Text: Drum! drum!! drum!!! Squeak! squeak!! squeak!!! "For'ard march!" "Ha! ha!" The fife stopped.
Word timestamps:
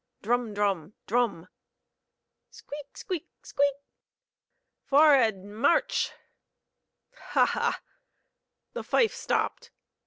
Drum! 0.23 0.55
drum!! 0.55 0.95
drum!!! 1.05 1.47
Squeak! 2.49 2.97
squeak!! 2.97 3.27
squeak!!! 3.43 3.75
"For'ard 4.85 5.45
march!" 5.45 6.11
"Ha! 7.33 7.45
ha!" 7.45 7.81
The 8.73 8.83
fife 8.83 9.13
stopped. 9.13 9.69